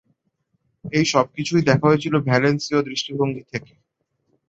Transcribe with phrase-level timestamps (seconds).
[0.85, 3.73] এই সবকিছুই দেখা হয়েছিল ভ্যালেন্সিয় দৃষ্টিভঙ্গি থেকে।